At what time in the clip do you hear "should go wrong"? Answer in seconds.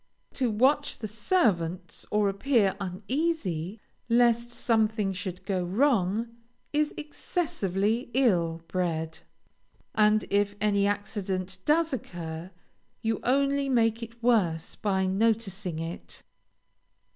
5.13-6.37